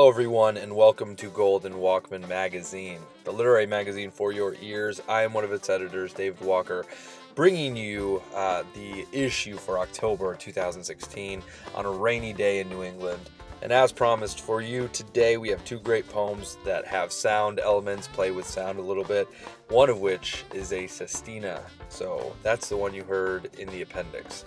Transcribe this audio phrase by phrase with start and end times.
[0.00, 4.98] Hello, everyone, and welcome to Golden Walkman Magazine, the literary magazine for your ears.
[5.06, 6.86] I am one of its editors, David Walker,
[7.34, 11.42] bringing you uh, the issue for October 2016
[11.74, 13.20] on a rainy day in New England.
[13.60, 18.08] And as promised for you today, we have two great poems that have sound elements,
[18.08, 19.28] play with sound a little bit,
[19.68, 21.60] one of which is a sestina.
[21.90, 24.46] So that's the one you heard in the appendix.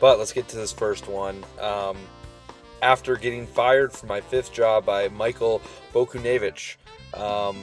[0.00, 1.44] But let's get to this first one.
[1.60, 1.98] Um,
[2.84, 5.62] after getting fired from my fifth job by Michael
[5.94, 6.76] Bokunevich.
[7.14, 7.56] Um,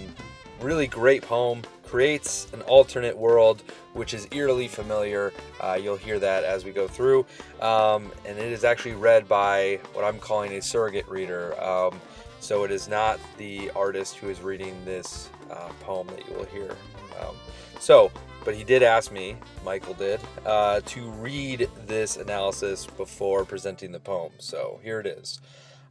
[0.60, 1.62] really great poem.
[1.86, 3.62] Creates an alternate world
[3.94, 5.32] which is eerily familiar.
[5.60, 7.26] Uh, you'll hear that as we go through.
[7.62, 11.62] Um, and it is actually read by what I'm calling a surrogate reader.
[11.62, 12.02] Um,
[12.40, 16.46] so it is not the artist who is reading this uh, poem that you will
[16.46, 16.72] hear.
[17.20, 17.36] Um,
[17.80, 18.12] so
[18.44, 24.00] but he did ask me, Michael did, uh, to read this analysis before presenting the
[24.00, 24.32] poem.
[24.40, 25.40] So here it is.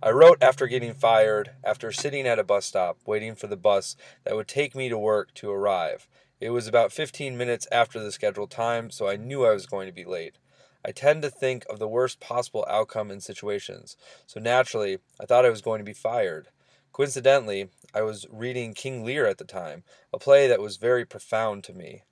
[0.02, 3.96] I wrote after getting fired, after sitting at a bus stop, waiting for the bus
[4.24, 6.08] that would take me to work to arrive.
[6.40, 9.86] It was about 15 minutes after the scheduled time, so I knew I was going
[9.86, 10.36] to be late.
[10.82, 15.44] I tend to think of the worst possible outcome in situations, so naturally, I thought
[15.44, 16.48] I was going to be fired.
[16.92, 19.84] Coincidentally, I was reading King Lear at the time,
[20.14, 22.04] a play that was very profound to me.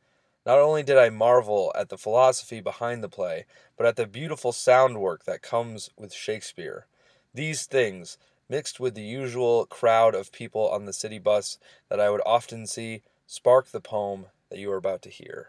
[0.49, 3.45] Not only did I marvel at the philosophy behind the play,
[3.77, 6.87] but at the beautiful sound work that comes with Shakespeare.
[7.35, 8.17] These things,
[8.49, 11.59] mixed with the usual crowd of people on the city bus
[11.91, 15.49] that I would often see, spark the poem that you are about to hear.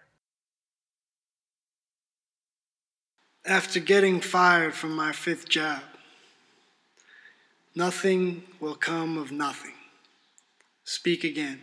[3.45, 5.81] After getting fired from my fifth job,
[7.73, 9.75] nothing will come of nothing.
[10.83, 11.61] Speak again.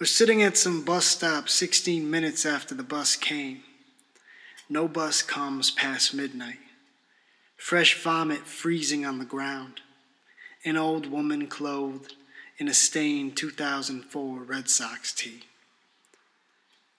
[0.00, 3.64] We're sitting at some bus stop 16 minutes after the bus came.
[4.68, 6.60] No bus comes past midnight.
[7.56, 9.80] Fresh vomit freezing on the ground.
[10.64, 12.14] An old woman clothed
[12.58, 15.42] in a stained 2004 Red Sox tee.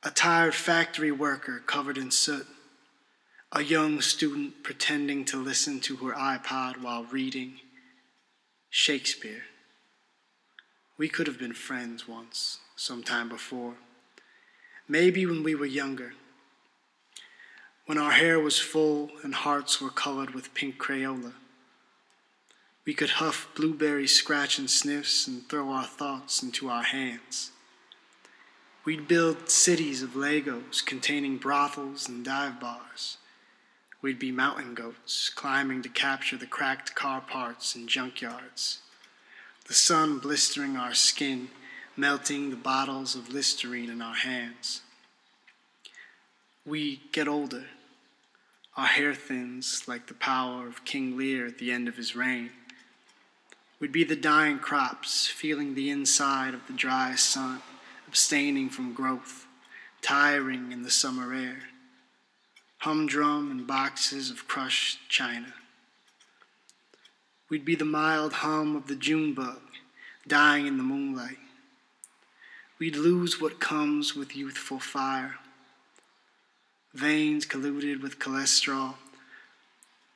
[0.03, 2.47] A tired factory worker covered in soot.
[3.53, 7.61] A young student pretending to listen to her iPod while reading
[8.69, 9.43] Shakespeare.
[10.97, 13.73] We could have been friends once sometime before.
[14.87, 16.13] Maybe when we were younger,
[17.85, 21.33] when our hair was full and hearts were colored with pink Crayola.
[22.85, 27.51] We could huff blueberry scratch and sniffs and throw our thoughts into our hands.
[28.85, 33.17] We'd build cities of Legos containing brothels and dive bars.
[34.01, 38.77] We'd be mountain goats climbing to capture the cracked car parts in junkyards.
[39.67, 41.49] The sun blistering our skin
[41.99, 44.81] melting the bottles of Listerine in our hands.
[46.65, 47.65] We get older.
[48.77, 52.51] Our hair thins like the power of King Lear at the end of his reign.
[53.81, 57.61] We'd be the dying crops, feeling the inside of the dry sun,
[58.07, 59.45] abstaining from growth,
[60.01, 61.63] tiring in the summer air.
[62.79, 65.53] Humdrum and boxes of crushed china.
[67.49, 69.59] We'd be the mild hum of the June bug,
[70.27, 71.37] dying in the moonlight
[72.79, 75.35] we'd lose what comes with youthful fire.
[76.93, 78.95] Veins colluded with cholesterol.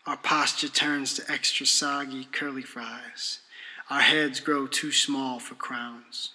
[0.07, 3.39] Our posture turns to extra soggy curly fries.
[3.89, 6.31] Our heads grow too small for crowns.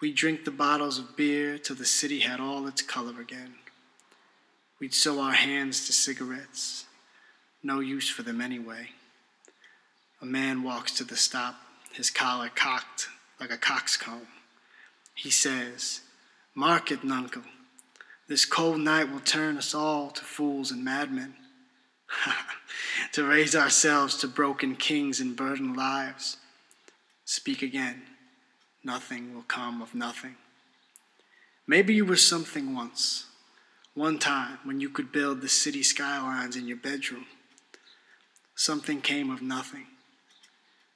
[0.00, 3.54] We'd drink the bottles of beer till the city had all its color again.
[4.78, 6.84] We'd sew our hands to cigarettes.
[7.62, 8.90] No use for them anyway.
[10.20, 11.56] A man walks to the stop,
[11.92, 13.08] his collar cocked
[13.40, 14.26] like a coxcomb.
[15.16, 16.02] He says,
[16.54, 17.42] Mark it, Nuncle.
[18.28, 21.34] This cold night will turn us all to fools and madmen.
[23.12, 26.36] to raise ourselves to broken kings and burdened lives.
[27.24, 28.02] Speak again.
[28.84, 30.36] Nothing will come of nothing.
[31.66, 33.26] Maybe you were something once,
[33.94, 37.26] one time when you could build the city skylines in your bedroom.
[38.54, 39.86] Something came of nothing.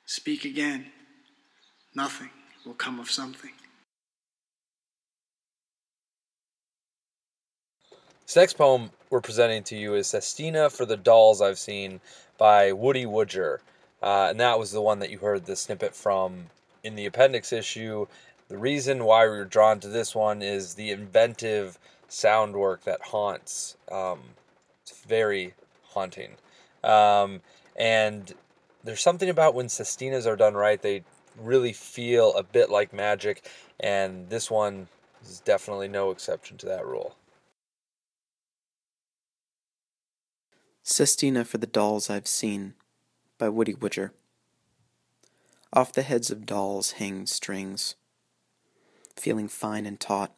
[0.06, 0.86] Speak again.
[1.94, 2.30] Nothing
[2.64, 3.50] will come of something.
[8.30, 12.00] This next poem we're presenting to you is Sestina for the Dolls I've Seen
[12.38, 13.60] by Woody Woodger.
[14.00, 16.46] Uh, and that was the one that you heard the snippet from
[16.84, 18.06] in the appendix issue.
[18.46, 23.02] The reason why we were drawn to this one is the inventive sound work that
[23.02, 23.76] haunts.
[23.90, 24.20] Um,
[24.84, 25.54] it's very
[25.88, 26.36] haunting.
[26.84, 27.40] Um,
[27.74, 28.32] and
[28.84, 31.02] there's something about when sestinas are done right, they
[31.36, 33.44] really feel a bit like magic.
[33.80, 34.86] And this one
[35.20, 37.16] is definitely no exception to that rule.
[40.90, 42.74] Sestina for the Dolls I've Seen
[43.38, 44.12] by Woody Woodger.
[45.72, 47.94] Off the heads of dolls hang strings,
[49.14, 50.34] feeling fine and taut.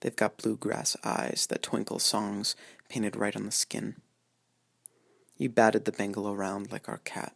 [0.00, 2.54] They've got bluegrass eyes that twinkle songs
[2.88, 3.96] painted right on the skin.
[5.36, 7.34] You batted the bangle around like our cat.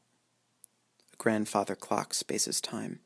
[1.12, 3.00] A grandfather clock spaces time.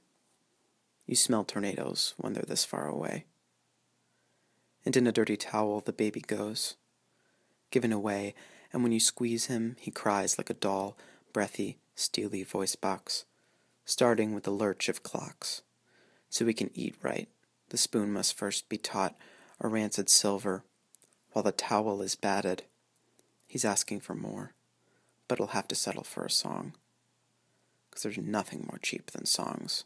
[1.06, 3.24] You smell tornadoes when they're this far away.
[4.84, 6.76] And in a dirty towel, the baby goes,
[7.70, 8.34] given away,
[8.74, 10.96] and when you squeeze him, he cries like a doll,
[11.32, 13.24] breathy, steely voice box,
[13.84, 15.62] starting with the lurch of clocks.
[16.28, 17.28] So we can eat right,
[17.68, 19.14] the spoon must first be taught
[19.60, 20.64] a rancid silver,
[21.30, 22.64] while the towel is batted.
[23.46, 24.54] He's asking for more,
[25.28, 26.74] but he'll have to settle for a song.
[27.88, 29.84] Because there's nothing more cheap than songs.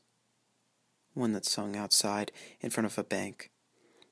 [1.12, 2.32] One that's sung outside
[2.62, 3.50] in front of a bank,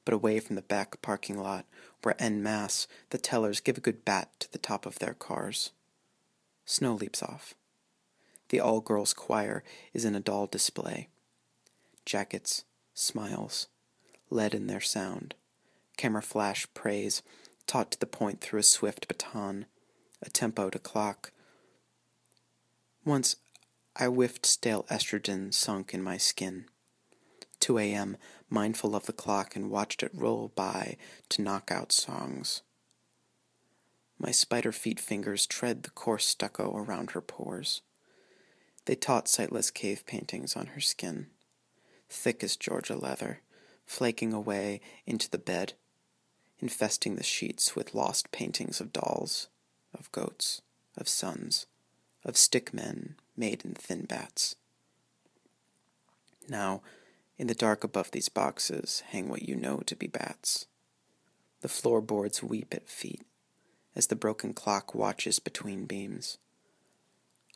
[0.07, 1.67] but away from the back parking lot
[2.03, 5.73] where en masse the tellers give a good bat to the top of their cars.
[6.65, 7.55] Snow leaps off.
[8.49, 11.09] The all girls choir is in a doll display.
[12.05, 12.65] Jackets,
[12.95, 13.67] smiles,
[14.31, 15.35] lead in their sound.
[15.97, 17.23] Camera flash praise,
[17.67, 19.67] taught to the point through a swift baton,
[20.23, 21.33] a tempo to clock.
[23.05, 23.37] Once
[23.97, 26.67] I whiffed stale estrogen sunk in my skin.
[27.59, 28.17] 2 a.m.,
[28.49, 30.97] mindful of the clock, and watched it roll by
[31.31, 32.63] to knockout songs.
[34.19, 37.83] My spider feet fingers tread the coarse stucco around her pores.
[38.87, 41.27] They taught sightless cave paintings on her skin,
[42.09, 43.41] thick as Georgia leather,
[43.85, 45.75] flaking away into the bed,
[46.61, 49.49] infesting the sheets with lost paintings of dolls,
[49.93, 50.63] of goats,
[50.97, 51.67] of suns,
[52.25, 54.57] of stick men made in thin bats.
[56.49, 56.83] Now,
[57.39, 60.67] in the dark above these boxes hang what you know to be bats.
[61.61, 63.23] The floorboards weep at feet
[63.95, 66.39] as the broken clock watches between beams.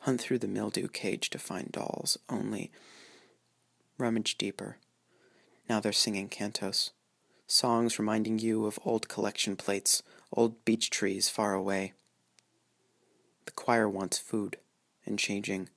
[0.01, 2.71] Hunt through the mildew cage to find dolls, only
[3.99, 4.77] rummage deeper.
[5.69, 6.89] Now they're singing cantos,
[7.45, 10.01] songs reminding you of old collection plates,
[10.33, 11.93] old beech trees far away.
[13.45, 14.57] The choir wants food
[15.05, 15.69] and changing,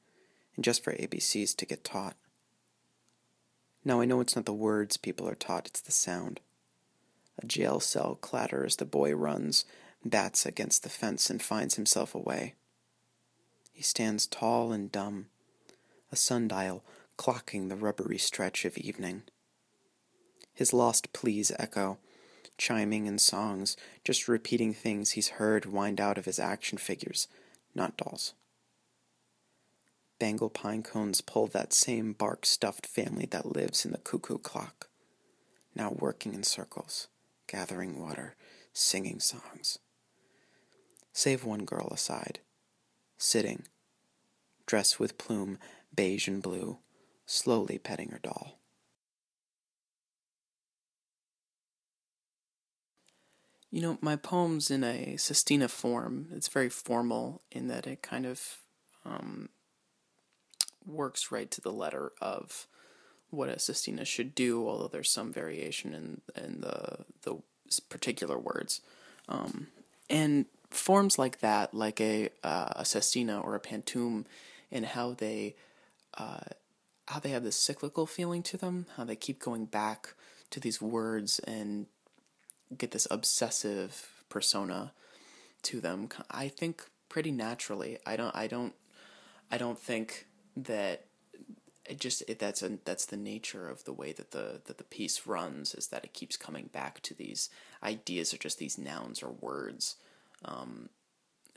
[0.56, 2.16] and just for ABCs to get taught.
[3.84, 6.40] Now I know it's not the words people are taught, it's the sound.
[7.42, 9.64] A jail cell clatter as the boy runs,
[10.04, 12.54] bats against the fence, and finds himself away.
[13.72, 15.26] He stands tall and dumb,
[16.10, 16.84] a sundial
[17.19, 19.22] clocking the rubbery stretch of evening.
[20.54, 21.98] His lost pleas echo,
[22.56, 27.26] chiming in songs, just repeating things he's heard wind out of his action figures,
[27.75, 28.34] not dolls.
[30.25, 34.88] Bengal pine cones pull that same bark stuffed family that lives in the cuckoo clock,
[35.75, 37.09] now working in circles,
[37.47, 38.35] gathering water,
[38.73, 39.81] singing songs.
[41.12, 42.38] Save one girl aside,
[43.19, 43.65] sitting,
[44.65, 45.59] dressed with plume,
[45.94, 46.79] beige and blue,
[47.26, 48.59] slowly petting her doll.
[53.71, 56.29] You know, my poem's in a sestina form.
[56.32, 58.61] It's very formal in that it kind of
[59.05, 59.50] um,
[60.86, 62.66] works right to the letter of
[63.31, 67.40] what a sestina should do, although there's some variation in in the the
[67.88, 68.80] particular words.
[69.28, 69.68] Um,
[70.11, 74.26] and forms like that, like a uh, a sestina or a pantoum,
[74.70, 75.56] and how they
[76.16, 76.40] uh,
[77.09, 80.14] how they have this cyclical feeling to them, how they keep going back
[80.50, 81.87] to these words and
[82.76, 84.92] get this obsessive persona
[85.62, 86.09] to them.
[86.30, 87.99] I think pretty naturally.
[88.06, 88.35] I don't.
[88.35, 88.75] I don't.
[89.50, 91.04] I don't think that
[91.87, 94.84] it just it, that's a, that's the nature of the way that the that the
[94.84, 97.50] piece runs is that it keeps coming back to these
[97.82, 99.96] ideas or just these nouns or words
[100.44, 100.88] um,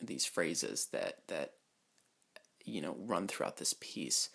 [0.01, 1.53] these phrases that that
[2.63, 4.29] you know run throughout this piece.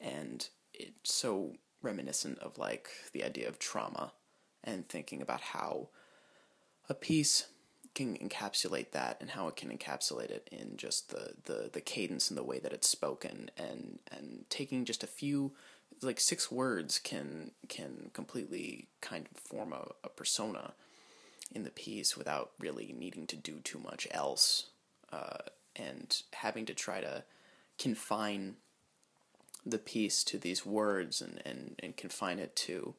[0.00, 4.12] And it's so reminiscent of like the idea of trauma
[4.62, 5.88] and thinking about how
[6.88, 7.46] a piece
[7.94, 12.28] can encapsulate that and how it can encapsulate it in just the, the, the cadence
[12.28, 13.50] and the way that it's spoken.
[13.56, 15.52] And and taking just a few
[16.02, 20.72] like six words can can completely kind of form a, a persona
[21.54, 24.66] in the piece without really needing to do too much else
[25.12, 25.38] uh,
[25.76, 27.22] and having to try to
[27.78, 28.56] confine
[29.64, 32.94] the piece to these words and, and, and confine it to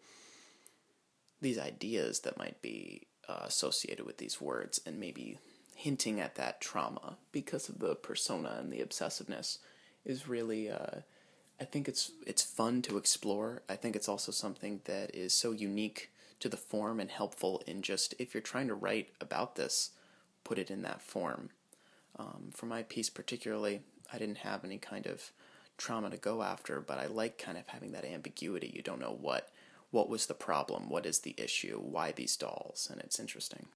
[1.41, 5.39] these ideas that might be uh, associated with these words and maybe
[5.75, 9.57] hinting at that trauma because of the persona and the obsessiveness
[10.05, 11.01] is really uh,
[11.59, 13.61] I think it's it's fun to explore.
[13.69, 17.81] I think it's also something that is so unique to the form and helpful in
[17.81, 19.91] just if you're trying to write about this,
[20.43, 21.49] put it in that form.
[22.17, 25.31] Um, for my piece particularly, I didn't have any kind of
[25.77, 28.71] trauma to go after, but I like kind of having that ambiguity.
[28.73, 29.49] You don't know what
[29.95, 33.67] what was the problem, what is the issue, why these dolls, and it's interesting.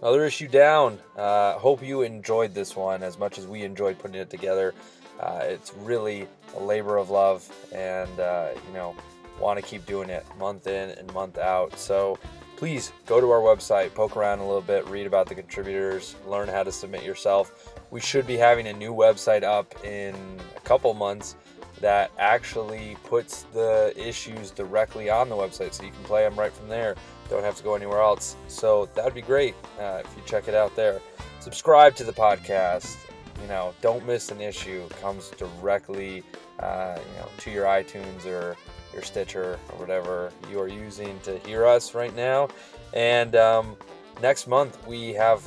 [0.00, 0.98] Another issue down.
[1.14, 4.72] Uh, hope you enjoyed this one as much as we enjoyed putting it together.
[5.20, 6.26] Uh, it's really
[6.56, 8.96] a labor of love, and uh, you know,
[9.38, 11.78] want to keep doing it month in and month out.
[11.78, 12.18] So
[12.56, 16.48] please go to our website, poke around a little bit, read about the contributors, learn
[16.48, 17.78] how to submit yourself.
[17.90, 20.14] We should be having a new website up in
[20.56, 21.36] a couple months
[21.80, 26.52] that actually puts the issues directly on the website so you can play them right
[26.52, 26.94] from there.
[27.28, 28.36] Don't have to go anywhere else.
[28.48, 31.00] So that'd be great uh, if you check it out there.
[31.40, 32.96] Subscribe to the podcast.
[33.40, 34.82] You know, don't miss an issue.
[34.90, 36.22] It comes directly,
[36.58, 38.56] uh, you know, to your iTunes or
[38.92, 42.48] your Stitcher or whatever you are using to hear us right now.
[42.92, 43.76] And um,
[44.20, 45.42] next month we have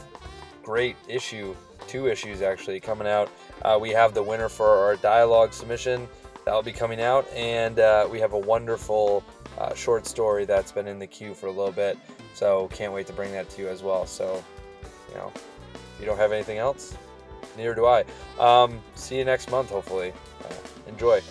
[0.63, 1.55] great issue,
[1.87, 3.29] two issues actually coming out.
[3.61, 6.07] Uh, we have the winner for our dialogue submission
[6.45, 9.23] that will be coming out, and uh, we have a wonderful
[9.57, 11.97] uh, short story that's been in the queue for a little bit.
[12.33, 14.05] So can't wait to bring that to you as well.
[14.05, 14.43] So,
[15.09, 15.31] you know,
[15.99, 16.97] you don't have anything else,
[17.55, 18.03] neither do I.
[18.39, 20.13] Um, see you next month, hopefully.
[20.43, 20.53] Uh,
[20.87, 21.21] enjoy.